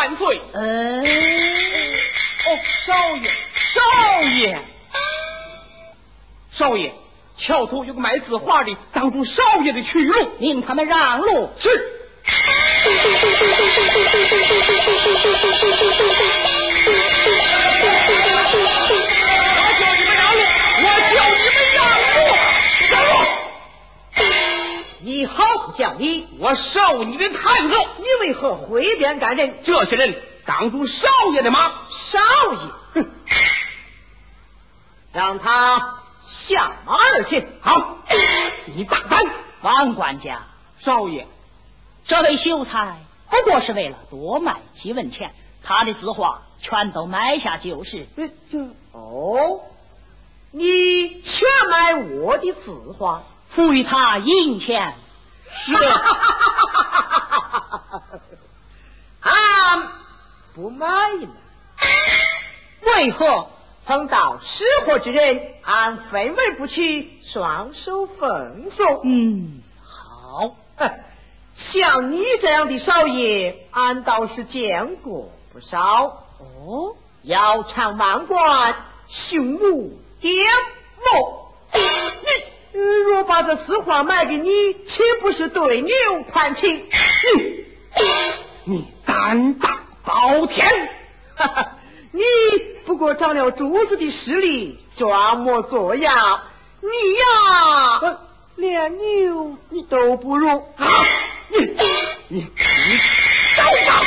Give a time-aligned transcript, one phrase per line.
[0.00, 0.40] 万岁。
[0.54, 1.04] 嗯，
[2.46, 3.30] 哦，少爷，
[3.74, 3.80] 少
[4.22, 4.58] 爷，
[6.52, 6.90] 少爷，
[7.36, 11.50] 桥头有个卖字画的，挡住少爷的去路，您他们让路。
[11.60, 11.68] 是。
[25.60, 26.26] 你好不讲理！
[26.38, 29.58] 我受你的弹劾，你为何挥鞭赶人？
[29.64, 30.14] 这些人
[30.46, 32.58] 挡住少爷的马，少爷，
[32.94, 33.10] 哼！
[35.12, 35.98] 让他
[36.48, 37.46] 下马而行。
[37.60, 37.98] 好，
[38.74, 39.22] 你大胆！
[39.62, 40.40] 王管家，
[40.82, 41.26] 少爷，
[42.06, 42.96] 这位秀才
[43.28, 48.06] 不过是为了多卖几文钱，他的字画全都买下就是。
[48.16, 48.58] 这
[48.92, 49.60] 哦，
[50.52, 53.22] 你全买我的字画？
[53.50, 54.94] 付予他银钱，
[55.66, 55.74] 是
[59.22, 59.88] 俺
[60.54, 61.28] 不卖了。
[62.82, 63.46] 为何
[63.86, 69.00] 碰到识货之人，俺分文不取，双手奉送？
[69.04, 70.56] 嗯，好。
[71.72, 76.24] 像你这样的少爷，俺倒是见过不少。
[76.38, 78.74] 哦，腰缠万贯，
[79.28, 80.34] 胸无颠
[81.02, 81.40] 簸。
[82.72, 82.80] 你。
[82.80, 84.80] 若把这丝画卖给你，岂
[85.20, 85.92] 不是对牛
[86.32, 86.84] 弹琴？
[88.64, 90.68] 你你胆大包天！
[91.36, 91.72] 哈哈，
[92.12, 92.22] 你
[92.86, 96.40] 不过长了珠子的势力，装模作样。
[96.82, 96.88] 你
[98.08, 98.18] 呀，
[98.56, 100.48] 连牛你都不如。
[100.48, 100.86] 啊！
[101.48, 101.66] 你你
[102.28, 102.46] 你，
[103.56, 104.02] 走吧！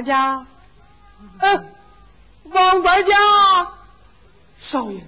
[0.00, 0.46] 管家，
[1.40, 1.74] 嗯，
[2.44, 3.14] 王管家，
[4.70, 5.00] 少爷，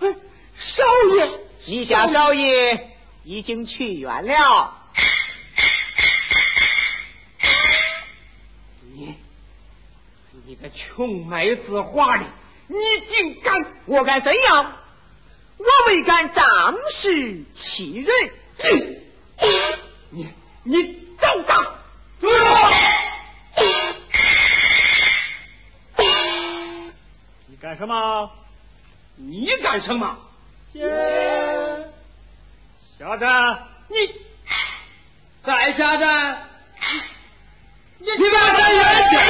[0.00, 0.84] 哎，少
[1.16, 4.72] 爷，你家少爷已经去远了。
[8.94, 9.14] 你，
[10.46, 12.24] 你个穷卖字画的，
[12.68, 12.76] 你
[13.10, 13.54] 竟敢！
[13.84, 14.72] 我敢怎样？
[15.58, 18.08] 我未敢仗势欺人。
[20.10, 20.26] 你，
[20.62, 21.74] 你走吧。
[27.60, 28.30] 干什么？
[29.16, 30.16] 你干什么？
[30.72, 30.80] 先
[32.98, 33.58] 下站！
[33.88, 33.96] 你
[35.42, 36.42] 再下站！
[37.98, 39.20] 你你把站远点！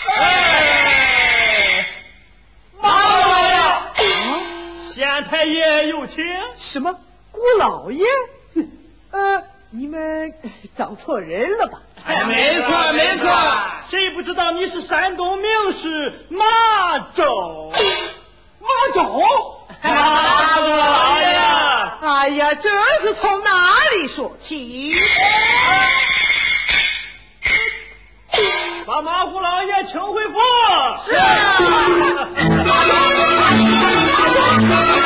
[0.06, 1.15] 哈
[5.46, 6.16] 爷有请。
[6.72, 6.92] 什么？
[7.32, 8.04] 姑老爷？
[9.12, 10.32] 呃，你们
[10.76, 11.78] 找错人了吧？
[12.04, 13.26] 哎，没错没错，
[13.90, 15.50] 谁不知道你是山东名
[15.80, 16.44] 士马
[17.14, 17.72] 周？
[18.60, 19.02] 马周？
[19.82, 21.26] 马周老爷！
[22.02, 22.68] 哎呀，这
[23.02, 23.50] 是从哪
[23.92, 24.94] 里说起？
[28.86, 30.34] 把马虎老爷请回府。
[31.06, 31.14] 是。
[34.36, 34.96] 将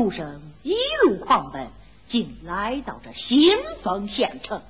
[0.00, 1.68] 畜生一路狂奔，
[2.08, 4.62] 竟来到这新丰县城。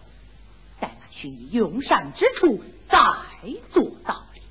[0.81, 2.99] 待那寻你用膳之处，再
[3.73, 4.43] 做道理。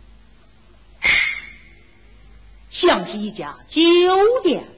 [2.72, 3.82] 像是一家酒
[4.42, 4.70] 店。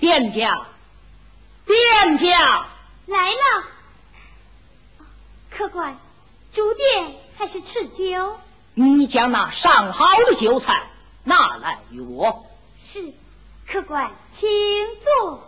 [0.00, 0.66] 店家，
[1.66, 2.66] 店家
[3.04, 3.66] 来了。
[5.50, 5.94] 客官，
[6.54, 8.38] 住店还是吃酒？
[8.80, 10.84] 你将那上好的酒菜
[11.24, 12.46] 拿来与我。
[12.92, 13.12] 是，
[13.66, 14.08] 客官，
[14.38, 14.48] 请
[15.04, 15.42] 坐。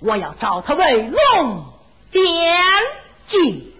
[0.00, 1.64] 我要找他为龙
[2.12, 2.22] 点
[3.30, 3.72] 睛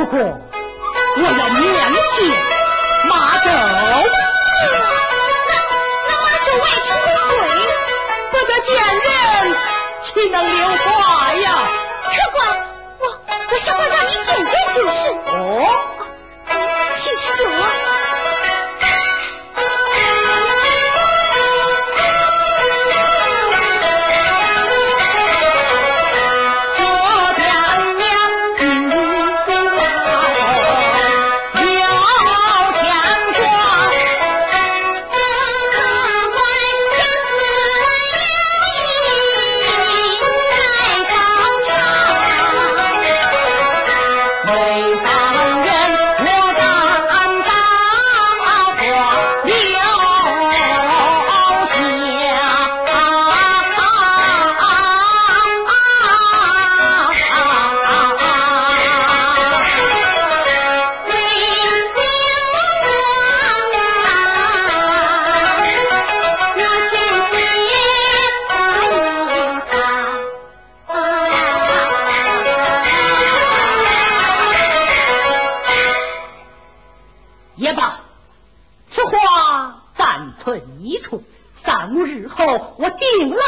[0.00, 1.92] 不过我要你两
[3.04, 4.64] 马走那
[5.46, 5.52] 那
[6.08, 7.38] 马守卫出轨
[8.30, 9.06] 不得见人
[10.06, 11.46] 岂能留话呀？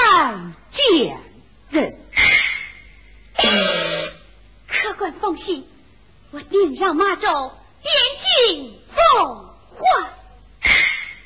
[0.02, 1.16] 定来见
[1.70, 1.98] 人。
[4.68, 5.66] 客官放心，
[6.32, 8.96] 我定让马周点睛奉
[9.76, 9.78] 还。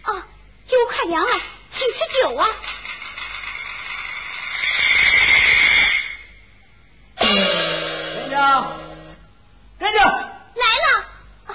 [0.03, 0.27] 啊，
[0.69, 1.31] 酒快凉了，
[1.73, 2.49] 请吃酒啊！
[7.19, 8.77] 人家，
[9.79, 10.87] 人家，来了，
[11.47, 11.51] 啊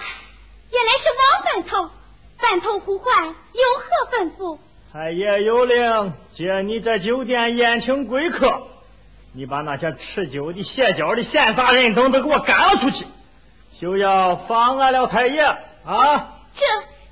[0.71, 1.91] 原来是王范头，
[2.39, 3.33] 范头呼唤，有
[3.77, 3.83] 何
[4.17, 4.59] 吩咐？
[4.91, 8.63] 太爷有令，接你在酒店宴请贵客，
[9.31, 13.05] 你把那些吃酒的、歇脚的闲杂人等都给我赶了出去，
[13.79, 15.59] 休要妨碍了太爷啊！
[16.55, 16.65] 这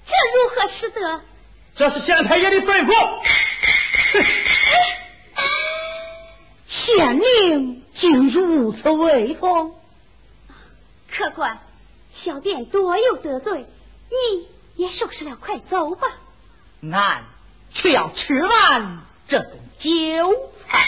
[0.07, 1.21] 这如何使得？
[1.75, 2.91] 这是县太爷的吩咐。
[6.97, 9.73] 县令竟如此威风，
[11.11, 11.59] 客官，
[12.23, 13.67] 小店多有得罪，
[14.09, 14.47] 你
[14.83, 16.07] 也收拾了，快走吧。
[16.91, 17.25] 俺
[17.75, 19.89] 却要吃完这种酒
[20.67, 20.79] 菜。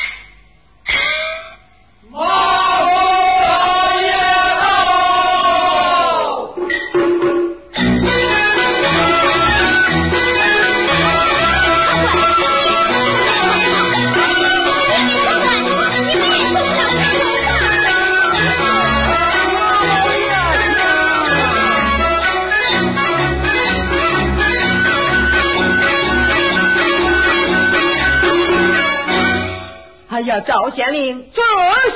[30.22, 31.42] 哎呀，赵县令，这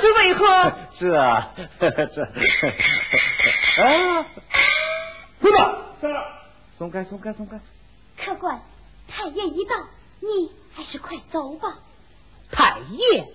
[0.01, 0.73] 是为何？
[0.97, 1.11] 这
[2.07, 2.23] 这
[3.83, 4.25] 啊！
[5.39, 5.75] 回吧，
[6.79, 7.59] 松开，松开，松开！
[8.17, 8.59] 客官，
[9.07, 9.75] 太爷已到，
[10.21, 11.75] 你还是快走吧。
[12.51, 13.25] 太爷，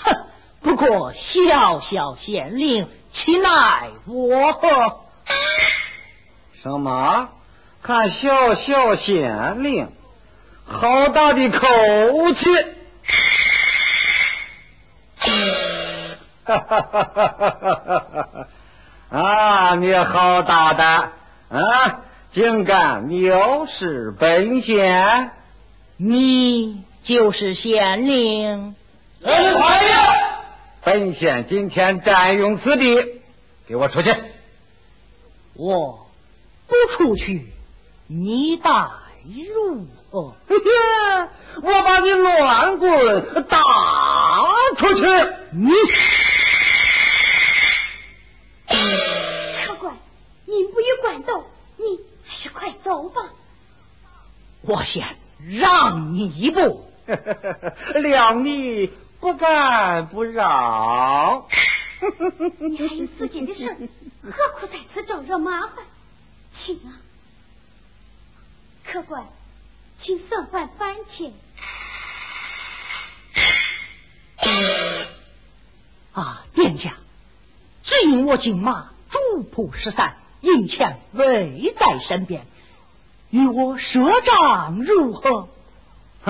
[0.00, 0.14] 哼！
[0.60, 4.68] 不过小小县令，岂奈我何？
[6.62, 7.30] 什么？
[7.82, 9.88] 看小小县令，
[10.66, 11.66] 好大的口
[12.34, 12.44] 气！
[16.44, 18.28] 哈哈哈哈哈
[19.10, 19.18] 哈！
[19.18, 21.12] 啊，你好大胆
[21.48, 22.00] 啊！
[22.32, 25.30] 竟敢藐视本县！
[25.96, 28.74] 你就是县令？
[29.20, 29.94] 人太爷，
[30.84, 33.22] 本县今天占用此地，
[33.66, 34.14] 给我出去！
[35.56, 36.06] 我
[36.68, 37.46] 不出去，
[38.08, 38.70] 你待
[39.24, 40.34] 如何？
[40.48, 40.64] 嘿嘿，
[41.62, 43.60] 我把你乱棍打
[44.78, 45.02] 出去！
[45.52, 45.70] 你
[49.66, 49.94] 客官，
[50.46, 51.44] 您不与管斗，
[51.76, 53.20] 你还是快走吧。
[54.62, 55.04] 我先
[55.60, 56.90] 让你一步。
[57.06, 61.44] 谅你不敢不让。
[62.58, 63.88] 你还有自己的事，
[64.22, 65.84] 何苦在此招惹麻烦？
[66.64, 66.98] 请啊，
[68.90, 69.24] 客官，
[70.02, 71.32] 请算换番钱。
[76.12, 76.94] 啊，殿下，
[78.46, 79.18] 只因我金马主
[79.52, 82.42] 仆失散，银钱未在身边，
[83.30, 85.48] 与我赊账如何？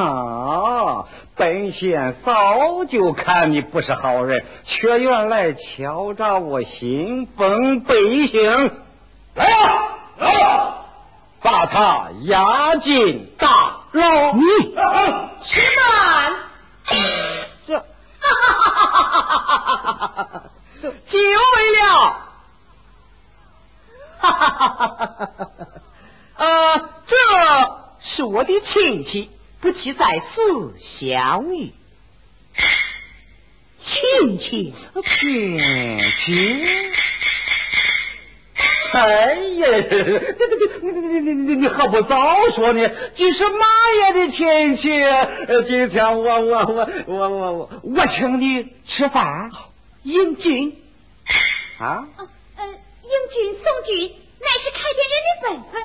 [0.01, 1.05] 啊！
[1.37, 8.71] 本县早就看你不是好人，却原来敲诈我新丰百姓。
[9.35, 9.83] 来呀，
[10.19, 10.73] 来，
[11.43, 13.49] 把他押进大
[13.93, 14.33] 牢。
[14.33, 14.41] 你
[14.73, 16.33] 吃饭。
[17.67, 17.85] 这，
[20.83, 20.97] 就为
[21.79, 21.83] 了，
[24.19, 25.49] 哈哈哈哈哈哈！
[26.37, 26.45] 呃，
[27.07, 27.15] 这
[28.15, 31.73] 是我的亲戚，不期在此相遇。
[33.87, 34.75] 亲戚，
[35.21, 35.59] 亲
[36.25, 36.29] 戚！
[38.93, 39.67] 哎呀，
[40.81, 42.15] 你你，你你你你你你，何不早
[42.55, 42.89] 说呢？
[43.17, 44.83] 这是马爷的亲戚，
[45.69, 49.51] 今天我我我我我我，请你吃饭。
[50.07, 50.73] 英俊
[51.81, 52.07] 啊？
[52.17, 55.83] 呃，英俊宋俊乃是开店人的本分，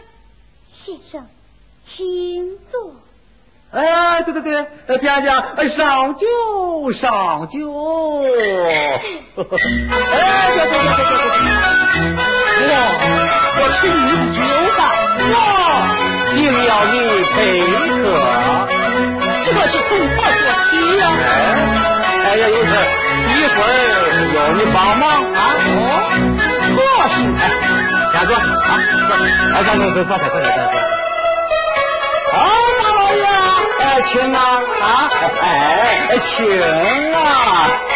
[0.85, 1.25] 先生，
[1.89, 2.93] 请坐。
[3.71, 4.53] 哎，对对对，
[4.99, 7.57] 家家上酒上酒。
[8.21, 9.01] 哎，
[9.35, 9.81] 对对对对
[10.61, 11.49] 对对。
[12.61, 12.69] 我
[13.57, 14.07] 我请你
[14.37, 14.39] 酒
[14.77, 14.79] 吧，
[15.31, 15.33] 我
[16.35, 16.95] 定要你
[17.33, 17.33] 陪
[17.97, 18.05] 客。
[19.43, 21.03] 这是从何说起呀？
[22.23, 22.69] 哎呀，有事，
[23.41, 23.65] 一会儿
[24.33, 25.39] 有你帮忙啊。
[25.65, 25.73] 哦，
[26.69, 27.43] 可是哎，
[28.11, 28.71] 先坐啊，
[29.07, 29.11] 坐，
[29.55, 30.75] 哎，坐坐坐坐坐坐坐坐。
[32.31, 32.37] 啊，
[32.77, 33.25] 马老爷，
[33.79, 34.37] 哎，请啊
[34.81, 34.85] 啊，
[35.41, 35.43] 哎，
[36.29, 36.37] 请
[37.13, 37.17] 啊。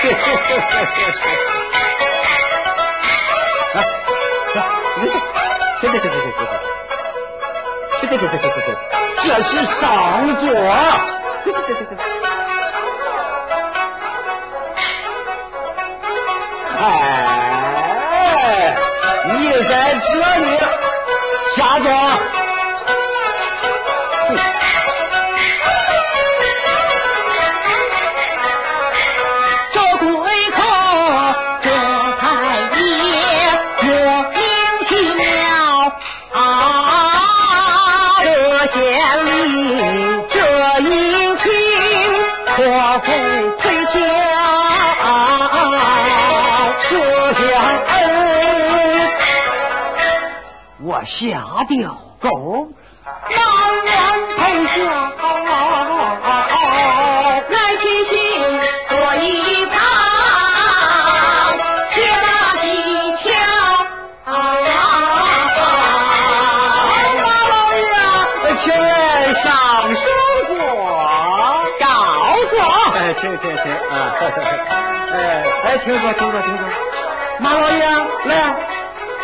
[0.01, 1.23] 嘿嘿嘿嘿嘿嘿。
[5.81, 6.49] 对对对对对对对，
[8.01, 8.69] 对对对对对对，
[9.21, 9.84] 这是上
[10.39, 10.43] 座。
[11.43, 12.14] 对对对对对。
[16.86, 18.76] 哎，
[19.34, 20.45] 你在这里
[51.67, 52.67] 掉狗
[53.30, 53.93] 当然
[54.38, 54.78] 配下
[57.49, 58.12] 来听行
[58.89, 59.25] 过一
[59.65, 59.75] 趟
[61.93, 61.95] 去
[64.25, 64.30] 马
[67.43, 67.80] 老爷
[68.63, 68.67] 请
[72.93, 73.93] 哎请请请啊
[75.12, 75.13] 哎
[75.63, 76.62] 哎请坐请坐请坐。
[77.39, 77.80] 马老爷
[78.25, 78.32] 来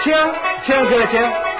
[0.03, 0.05] 请
[0.65, 0.69] 请
[1.11, 1.50] 请。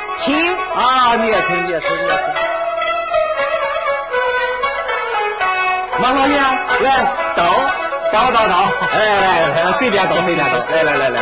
[8.12, 8.56] 找找找，
[8.91, 11.21] 哎，随便找随便走，来来来来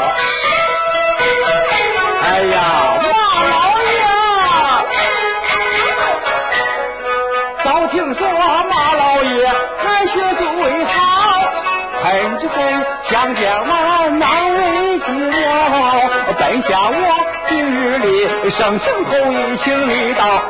[2.23, 2.57] 哎呀，
[3.03, 3.15] 马
[3.49, 3.93] 老爷，
[7.65, 9.51] 早听说马老爷
[9.83, 10.99] 开学最好，
[12.03, 12.57] 很之很
[13.11, 14.23] 想见我难
[14.55, 14.61] 为
[15.01, 15.35] 寂寞，
[16.39, 17.40] 本想我。
[18.59, 20.43] 上山后一群驴道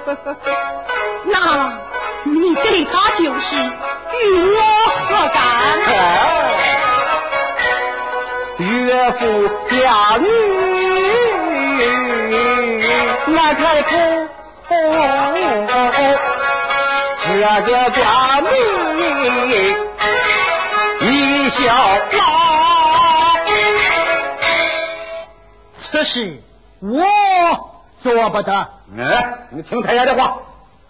[1.26, 1.34] 那
[2.24, 3.56] 你给他就是，
[4.20, 4.58] 与我
[5.08, 5.38] 何干？
[8.58, 8.66] 岳
[9.12, 9.20] 父
[9.70, 10.24] 家女
[13.26, 13.90] 那太空，
[17.38, 18.00] 这个家
[18.40, 18.46] 女
[21.00, 21.04] 一
[21.50, 21.58] 笑
[28.02, 28.52] 做不得。
[28.98, 30.38] 哎，你听太爷的话，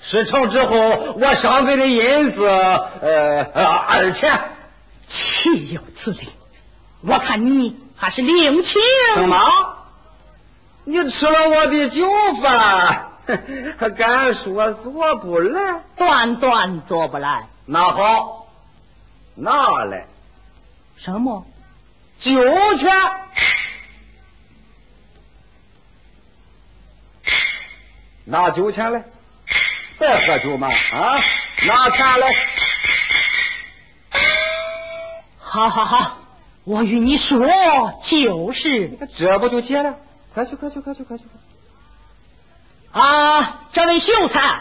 [0.00, 0.76] 事成之后，
[1.18, 4.40] 我赏给的银子，呃，二钱。
[5.42, 6.28] 岂有此理！
[7.02, 8.72] 我看你还是另请。
[9.14, 9.38] 什么？
[10.84, 12.08] 你吃了我的酒
[12.42, 13.10] 饭，
[13.78, 15.82] 还 敢说做不来？
[15.96, 17.44] 断断做不来。
[17.66, 18.46] 那好，
[19.36, 20.06] 拿来
[20.96, 21.44] 什么？
[22.20, 22.30] 酒
[22.78, 22.88] 钱。
[28.24, 29.02] 拿酒钱来，
[29.98, 31.20] 别喝酒嘛啊！
[31.66, 32.34] 拿钱来。
[35.38, 36.18] 好好好，
[36.64, 37.38] 我与你说
[38.08, 39.96] 就是这不就结了？
[40.32, 41.24] 快去快去快去快去！
[42.92, 44.60] 啊，这位秀才，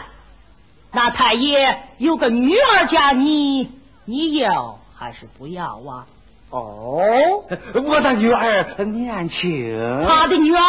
[0.92, 3.70] 那太爷有个女儿家你，
[4.04, 6.06] 你要还是不要啊？
[6.50, 7.44] 哦，
[7.84, 10.60] 我的女儿年轻，他的女儿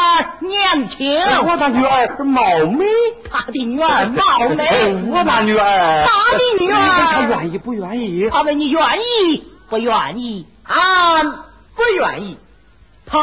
[0.41, 2.85] 年轻，我的女儿貌美，
[3.31, 6.77] 他的女儿貌美，我的女儿，他的女儿，
[7.13, 8.29] 他愿意不愿意？
[8.29, 10.45] 他问你愿意不愿意？
[10.65, 11.25] 俺
[11.75, 12.37] 不愿意，
[13.07, 13.17] 他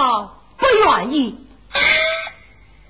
[0.58, 1.38] 不愿意。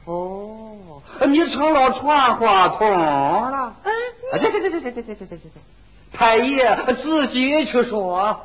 [0.06, 3.74] 哦，你成了传话筒了？
[3.84, 3.90] 嗯，
[4.40, 8.40] 这这这这这这这这这这，太爷自己去说。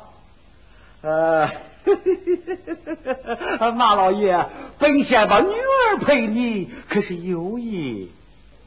[1.04, 1.50] 呃，
[3.76, 4.46] 马老爷，
[4.78, 8.10] 本想把女儿陪你，可是有意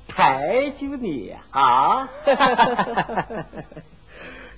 [0.08, 2.08] 抬举你啊！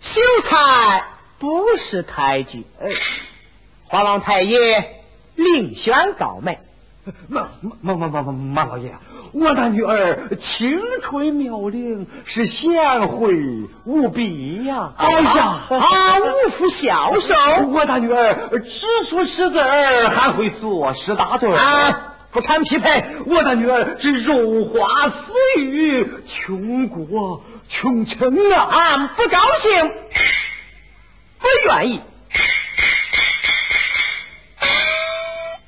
[0.02, 1.04] 秀才
[1.40, 2.66] 不是抬举，
[3.88, 5.02] 花王太爷
[5.36, 6.60] 另选高妹。
[7.28, 7.48] 马
[7.82, 8.92] 马马马马马老爷，
[9.34, 13.36] 我的女儿青春妙龄，是贤惠
[13.86, 14.92] 无比呀！
[14.98, 17.68] 哎呀， 啊，无福消受。
[17.68, 19.60] 我的女儿知书识字，
[20.10, 22.16] 还会作诗打对啊！
[22.32, 28.68] 不谈匹配，我的女儿是如花似玉，穷国穷城啊！
[28.72, 29.92] 俺不高兴，
[31.40, 32.02] 不愿意。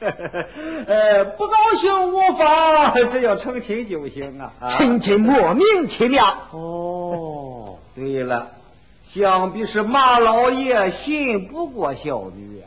[0.87, 4.77] 呃，不高兴无妨，只要成亲就行啊！
[4.77, 6.25] 成亲莫名其妙。
[6.51, 8.47] 哦，对了，
[9.13, 12.61] 想必是马老爷信不过小女，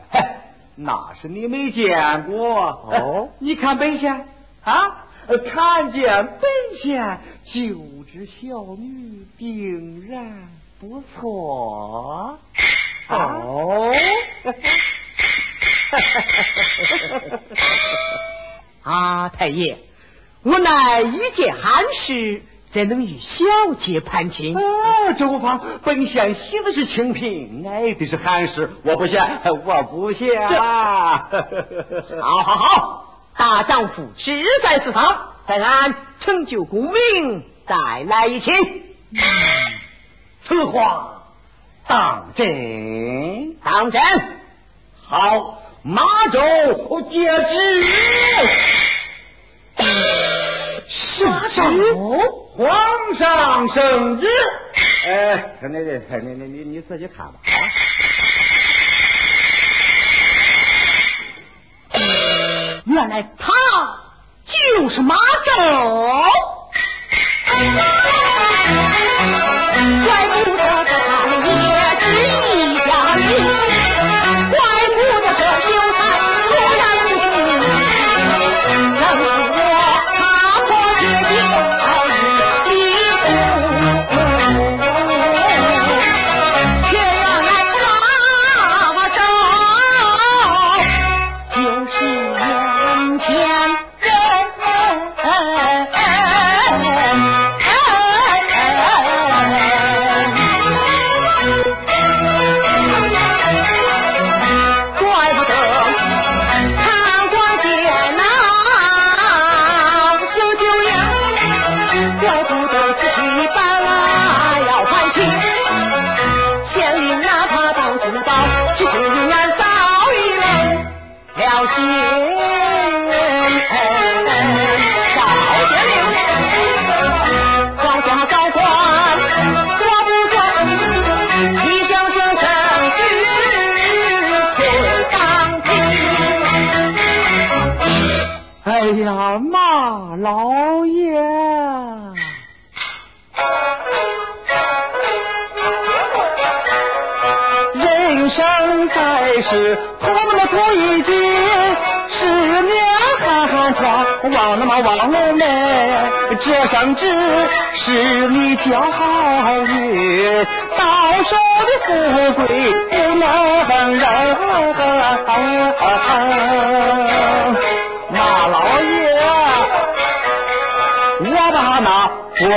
[0.77, 3.29] 那是你没见过哦。
[3.39, 4.27] 你看本县
[4.63, 5.05] 啊，
[5.53, 7.19] 看见本县
[7.53, 10.47] 就知小女定然
[10.79, 12.39] 不错。
[13.09, 13.91] 哦。
[18.83, 19.77] 啊，太爷，
[20.43, 24.55] 我乃一介寒士，怎能与小姐攀亲？
[24.55, 24.61] 啊，
[25.17, 30.47] 周芳，本县喜的是清贫，爱的是寒士，我不嫌，我不嫌。
[32.21, 33.05] 好好好，
[33.37, 38.53] 大丈夫志在四方，待俺成就功名，再来一亲。
[40.47, 41.23] 此话
[41.87, 43.55] 当真？
[43.63, 44.01] 当真。
[45.07, 45.61] 好。
[45.87, 46.41] 马州
[47.11, 47.45] 接旨，
[51.19, 51.93] 圣旨，
[52.57, 52.65] 皇
[53.19, 54.27] 上圣旨。
[55.05, 55.77] 哎，那那
[56.09, 57.33] 那你你你自己看吧
[61.91, 62.01] 啊！
[62.87, 63.53] 原来他
[64.47, 65.51] 就是马周，
[70.03, 70.09] 怪
[70.45, 70.63] 不得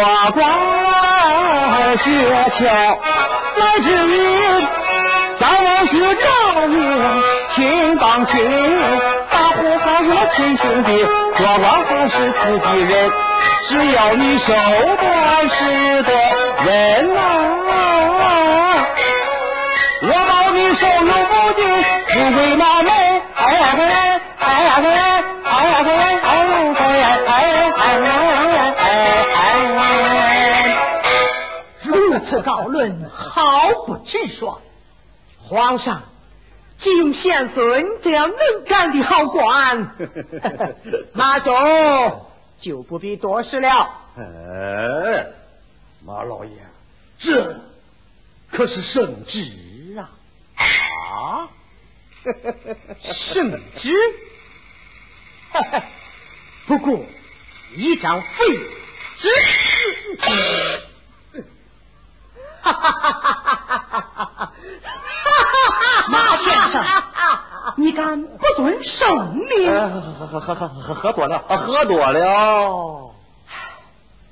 [0.01, 0.39] 我光
[1.99, 2.07] 雪
[2.57, 2.63] 桥，
[3.57, 4.15] 来之日
[5.41, 6.25] 咱们是正
[6.71, 6.79] 名
[7.57, 7.59] 亲
[7.99, 8.33] 帮亲，
[9.29, 10.89] 大伙还是亲兄弟，
[11.41, 13.11] 我王还是自己人，
[13.69, 14.47] 只要你守
[15.01, 15.03] 段
[15.51, 16.13] 是的
[16.65, 16.69] 人
[17.13, 17.21] 呐、
[20.03, 21.61] 我保你收留不尽，
[22.15, 23.18] 你为那门。
[35.59, 36.05] 皇上
[36.85, 39.97] 敬贤孙这样能干的好官。
[41.15, 41.53] 马总
[42.61, 43.91] 就不必多事了。
[46.07, 46.53] 马老爷
[47.19, 47.57] 这
[48.53, 50.11] 可是圣旨啊。
[50.55, 51.49] 啊？
[53.35, 53.51] 圣
[53.83, 53.93] 旨？
[56.69, 57.05] 不过
[57.75, 58.29] 一张废
[59.21, 59.29] 纸。
[62.63, 63.01] 哈哈
[64.37, 64.53] 哈
[66.09, 66.85] 马先生，
[67.77, 69.71] 你敢不遵圣命？
[70.29, 73.11] 喝喝多了，喝多了。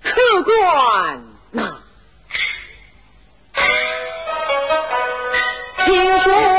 [0.03, 0.13] 客
[0.43, 1.23] 官
[1.53, 1.77] 呐，
[5.85, 6.56] 听说。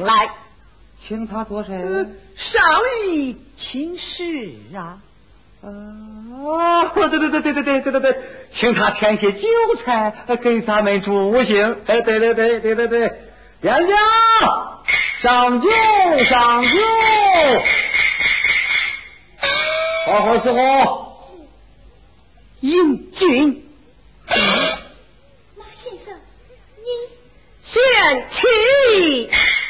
[0.00, 0.30] 请来，
[1.06, 1.76] 请他做谁？
[1.76, 1.84] 上
[3.04, 4.98] 谕请示啊。
[5.60, 8.16] 哦，对对对对对对对对对，
[8.58, 9.42] 请他添些酒
[9.84, 11.76] 菜给咱们助兴。
[11.86, 13.12] 哎，对对对对对对，
[13.60, 13.94] 店家
[15.20, 15.68] 上酒
[16.30, 16.70] 上酒，
[20.06, 21.10] 好好伺候。
[22.60, 23.66] 英俊，
[24.28, 26.14] 马先生，
[26.78, 26.88] 您
[27.70, 27.74] 贤
[28.30, 29.30] 妻。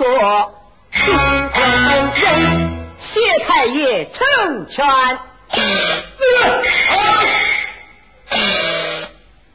[0.00, 0.08] 做
[3.12, 4.82] 谢太爷成全。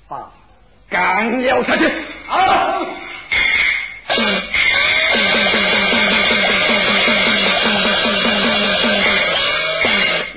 [0.08, 0.32] 把
[0.88, 1.88] 干了下去。
[2.30, 2.78] 啊！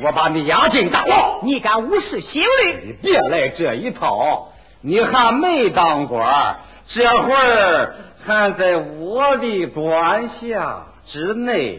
[0.01, 2.49] 我把你押进大牢，你敢无视刑律？
[2.87, 4.49] 你别来这一套，
[4.81, 6.57] 你还没当官，
[6.95, 7.95] 这会儿
[8.29, 11.79] 还在我的管辖之内。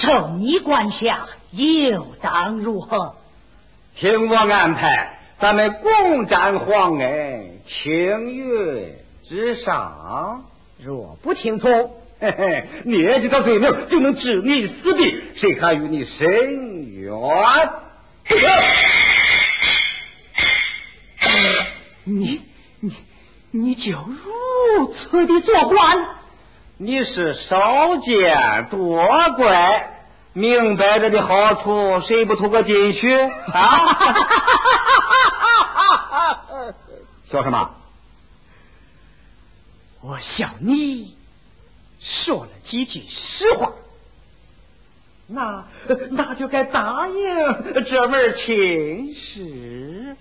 [0.00, 3.16] 受你管辖，又当如何？
[3.96, 8.94] 听我安排，咱们共占皇恩，青云
[9.28, 10.44] 之上。
[10.80, 11.90] 若不听从，
[12.20, 17.12] 嘿嘿，捏这个罪名就能置你死地，谁还与你申冤？
[22.04, 22.40] 你
[23.54, 26.06] 你你就如此的做官？
[26.78, 33.98] 你是少见多怪，明摆着的好处，谁不图个进去啊？
[37.30, 37.70] 笑什么？
[40.02, 41.16] 我笑你
[42.00, 43.70] 说了几句实话。
[45.28, 45.64] 那
[46.10, 50.16] 那就该答应这门亲事。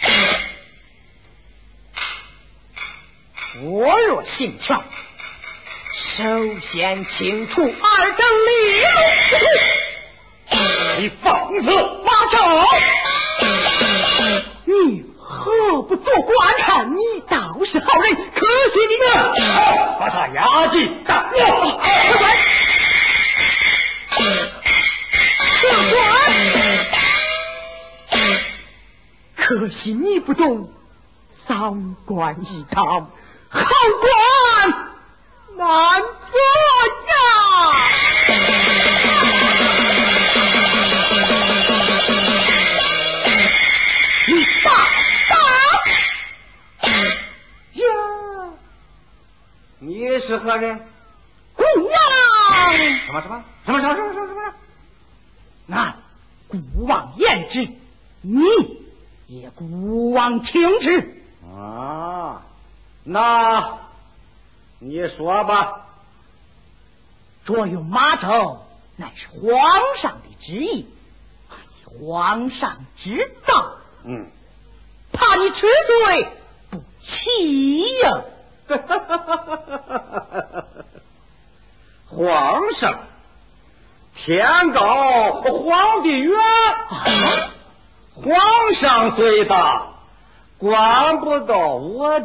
[3.58, 4.80] 我若信教
[6.16, 6.22] 首
[6.72, 8.92] 先请出二等李龙
[11.00, 11.64] 你放肆。
[12.04, 12.36] 发臭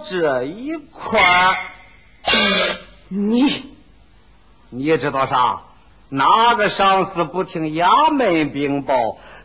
[0.10, 1.56] 这一块儿。
[3.10, 3.64] 你
[4.72, 5.62] 你知道啥？
[6.10, 8.96] 哪个上司不听衙门禀报？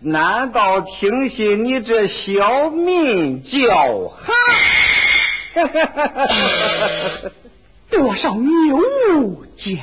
[0.03, 4.35] 难道听信你这小民叫喊？
[7.91, 8.77] 多少谬
[9.19, 9.79] 误皆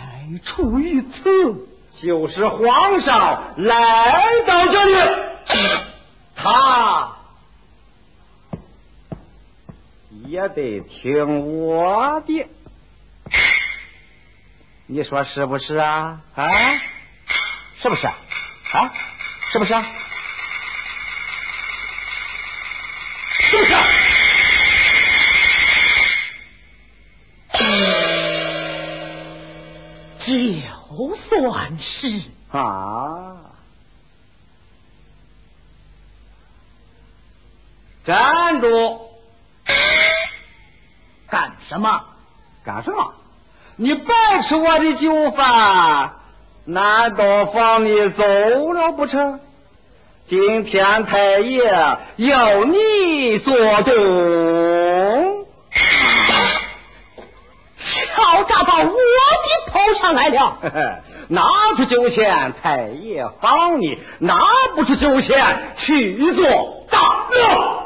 [0.46, 1.68] 出于此。
[2.02, 4.94] 就是皇上来到这里，
[6.36, 7.17] 他
[10.28, 12.48] 也得听我的。
[14.88, 16.22] 你说是不是啊？
[16.36, 16.46] 啊，
[17.82, 18.16] 是不是啊？
[18.74, 18.94] 啊，
[19.52, 19.86] 是不是啊？
[23.50, 23.86] 是不是啊？
[30.26, 32.22] 就算是
[32.52, 33.38] 啊！
[38.04, 38.68] 站住！
[41.30, 42.02] 干什么？
[42.66, 43.14] 干什么？
[43.76, 44.14] 你白
[44.48, 46.12] 吃我的酒饭，
[46.66, 49.40] 难道放你走了不成？
[50.30, 51.64] 今天太爷
[52.18, 55.46] 要你做东，
[57.80, 58.92] 敲诈到我的
[59.72, 60.58] 头上来了！
[61.30, 61.44] 拿
[61.76, 64.36] 出酒钱，太爷放你；拿
[64.76, 66.44] 不出酒钱，去做
[66.90, 67.00] 大
[67.30, 67.84] 恶。